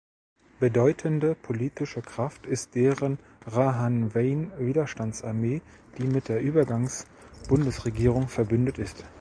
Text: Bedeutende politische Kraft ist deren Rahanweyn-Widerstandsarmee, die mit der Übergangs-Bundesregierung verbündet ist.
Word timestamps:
Bedeutende 0.59 1.35
politische 1.35 2.01
Kraft 2.01 2.47
ist 2.47 2.73
deren 2.73 3.19
Rahanweyn-Widerstandsarmee, 3.45 5.61
die 5.99 6.05
mit 6.07 6.27
der 6.27 6.41
Übergangs-Bundesregierung 6.41 8.27
verbündet 8.27 8.79
ist. 8.79 9.05